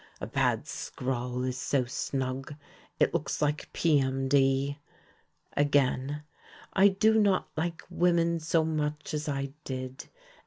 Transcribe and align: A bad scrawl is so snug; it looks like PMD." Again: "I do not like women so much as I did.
A 0.19 0.25
bad 0.25 0.65
scrawl 0.65 1.43
is 1.43 1.59
so 1.59 1.85
snug; 1.85 2.55
it 2.99 3.13
looks 3.13 3.39
like 3.39 3.71
PMD." 3.71 4.79
Again: 5.55 6.23
"I 6.73 6.87
do 6.87 7.19
not 7.19 7.49
like 7.55 7.83
women 7.87 8.39
so 8.39 8.65
much 8.65 9.13
as 9.13 9.29
I 9.29 9.53
did. 9.63 10.09